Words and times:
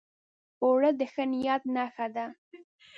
اوړه 0.63 0.89
د 0.99 1.01
ښه 1.11 1.23
نیت 1.31 1.63
نښه 1.75 2.07
ده 2.15 2.25